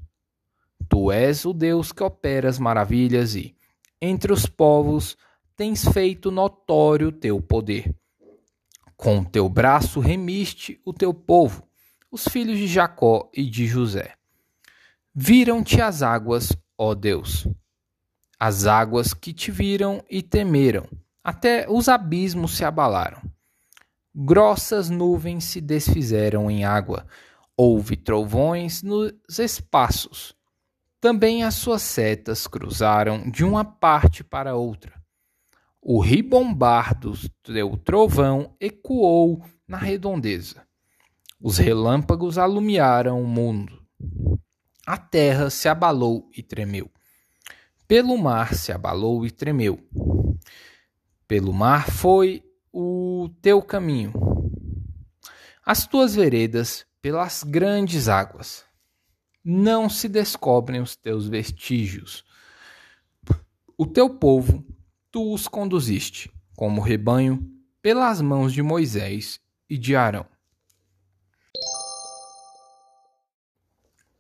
Tu 0.89 1.13
és 1.13 1.45
o 1.45 1.53
Deus 1.53 1.93
que 1.93 2.03
opera 2.03 2.49
as 2.49 2.59
maravilhas 2.59 3.35
e, 3.35 3.55
entre 4.01 4.33
os 4.33 4.47
povos, 4.47 5.19
tens 5.55 5.85
feito 5.85 6.31
notório 6.31 7.13
teu 7.13 7.43
poder. 7.43 7.95
Com 8.97 9.23
teu 9.23 9.49
braço 9.49 10.01
remiste 10.01 10.81
o 10.85 10.93
teu 10.93 11.13
povo, 11.13 11.63
os 12.11 12.27
filhos 12.27 12.57
de 12.57 12.67
Jacó 12.67 13.31
e 13.35 13.45
de 13.45 13.67
José. 13.67 14.15
Viram-te 15.15 15.81
as 15.81 16.03
águas, 16.03 16.57
ó 16.77 16.95
Deus, 16.95 17.47
as 18.41 18.67
águas 18.67 19.13
que 19.13 19.33
te 19.33 19.51
viram 19.51 20.03
e 20.09 20.23
temeram, 20.23 20.89
até 21.23 21.67
os 21.69 21.89
abismos 21.89 22.57
se 22.57 22.65
abalaram. 22.65 23.21
Grossas 24.15 24.89
nuvens 24.89 25.45
se 25.45 25.61
desfizeram 25.61 26.51
em 26.51 26.65
água, 26.65 27.07
houve 27.57 27.95
trovões 27.95 28.83
nos 28.83 29.39
espaços 29.39 30.38
também 31.01 31.45
as 31.45 31.55
suas 31.55 31.83
setas 31.83 32.47
cruzaram 32.47 33.31
de 33.31 33.45
uma 33.45 33.65
parte 33.65 34.25
para 34.25 34.57
outra. 34.57 34.93
O 35.81 36.01
ribombar 36.01 36.99
do 36.99 37.13
trovão 37.79 38.55
ecoou 38.61 39.45
na 39.67 39.79
redondeza. 39.79 40.67
Os 41.41 41.57
relâmpagos 41.57 42.37
alumiaram 42.37 43.23
o 43.23 43.27
mundo. 43.27 43.81
A 44.85 44.97
terra 44.97 45.51
se 45.51 45.69
abalou 45.69 46.29
e 46.37 46.43
tremeu. 46.43 46.91
Pelo 47.87 48.19
mar 48.19 48.55
se 48.55 48.73
abalou 48.73 49.25
e 49.25 49.31
tremeu. 49.31 49.79
Pelo 51.29 51.53
mar 51.53 51.89
foi 51.91 52.43
o 52.73 53.31
teu 53.41 53.63
caminho, 53.63 54.13
as 55.65 55.87
tuas 55.87 56.15
veredas 56.15 56.87
pelas 57.03 57.43
grandes 57.43 58.09
águas 58.09 58.68
não 59.45 59.89
se 59.89 60.09
descobrem 60.09 60.81
os 60.81 60.97
teus 60.97 61.29
vestígios. 61.29 62.25
O 63.77 63.87
teu 63.87 64.11
povo, 64.11 64.65
tu 65.11 65.33
os 65.33 65.47
conduziste, 65.47 66.31
como 66.57 66.81
rebanho, 66.81 67.49
pelas 67.81 68.21
mãos 68.21 68.53
de 68.53 68.63
Moisés 68.63 69.41
e 69.71 69.79
de 69.79 69.95
Arão. 69.95 70.27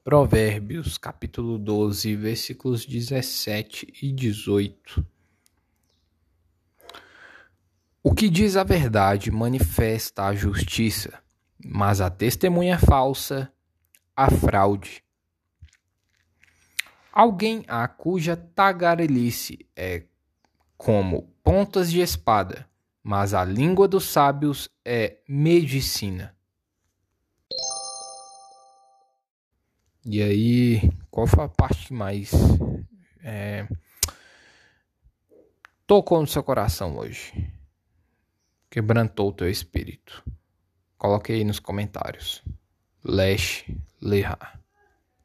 Provérbios, 0.05 0.97
capítulo 0.97 1.59
12, 1.59 2.17
versículos 2.17 2.87
17 2.87 3.93
e 4.01 4.11
18. 4.11 5.05
O 8.03 8.15
que 8.15 8.31
diz 8.31 8.57
a 8.57 8.65
verdade 8.65 9.31
manifesta 9.31 10.25
a 10.25 10.35
justiça, 10.35 11.23
mas 11.63 12.01
a 12.01 12.09
testemunha 12.09 12.79
falsa, 12.79 13.53
a 14.17 14.31
fraude. 14.31 15.05
Alguém 17.13 17.65
a 17.67 17.87
cuja 17.89 18.37
tagarelice 18.37 19.67
é 19.75 20.05
como 20.77 21.23
pontas 21.43 21.91
de 21.91 22.01
espada, 22.01 22.69
mas 23.03 23.35
a 23.35 23.45
língua 23.45 23.89
dos 23.89 24.05
sábios 24.05 24.69
é 24.85 25.19
medicina. 25.29 26.35
E 30.05 30.23
aí, 30.23 30.93
qual 31.11 31.27
foi 31.27 31.45
a 31.45 31.49
parte 31.49 31.89
que 31.89 31.93
mais 31.93 32.31
é, 33.23 33.67
tocou 35.87 36.21
no 36.21 36.27
seu 36.27 36.43
coração 36.43 36.97
hoje? 36.97 37.59
quebrantou 38.71 39.33
teu 39.33 39.51
espírito? 39.51 40.23
Coloque 40.97 41.33
aí 41.33 41.45
nos 41.45 41.59
comentários. 41.59 42.43
Lesh 43.05 43.65
Leha. 44.01 44.58